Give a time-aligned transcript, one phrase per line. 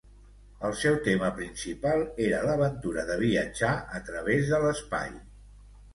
[0.67, 5.13] El seu tema principal era l'aventura de viatjar a través de l'espai.